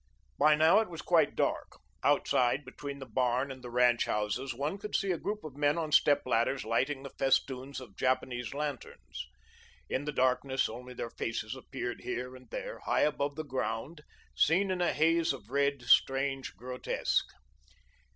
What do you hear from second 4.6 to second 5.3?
could see a